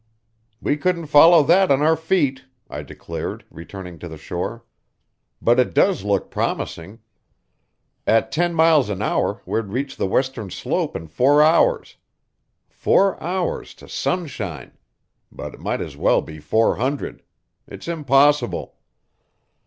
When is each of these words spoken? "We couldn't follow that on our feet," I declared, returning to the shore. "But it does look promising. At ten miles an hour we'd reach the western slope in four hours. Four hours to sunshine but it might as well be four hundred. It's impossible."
"We 0.59 0.77
couldn't 0.77 1.05
follow 1.13 1.43
that 1.43 1.69
on 1.69 1.83
our 1.83 1.95
feet," 1.95 2.45
I 2.71 2.81
declared, 2.81 3.45
returning 3.51 3.99
to 3.99 4.07
the 4.07 4.17
shore. 4.17 4.65
"But 5.39 5.59
it 5.59 5.75
does 5.75 6.03
look 6.03 6.31
promising. 6.31 7.01
At 8.07 8.31
ten 8.31 8.55
miles 8.55 8.89
an 8.89 9.03
hour 9.03 9.43
we'd 9.45 9.65
reach 9.65 9.97
the 9.97 10.07
western 10.07 10.49
slope 10.49 10.95
in 10.95 11.05
four 11.07 11.43
hours. 11.43 11.97
Four 12.67 13.21
hours 13.21 13.75
to 13.75 13.87
sunshine 13.87 14.75
but 15.31 15.53
it 15.53 15.59
might 15.59 15.81
as 15.81 15.95
well 15.95 16.23
be 16.23 16.39
four 16.39 16.77
hundred. 16.77 17.21
It's 17.67 17.87
impossible." 17.87 18.77